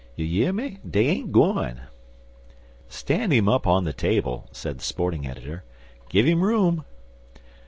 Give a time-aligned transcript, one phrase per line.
[0.15, 1.81] You year me, dey ain't gwine."
[2.89, 5.63] "Stand him up on the table," said the Sporting editor;
[6.09, 6.85] "give him room."